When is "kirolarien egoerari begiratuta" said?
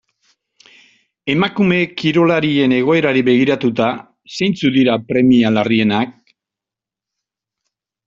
2.03-3.93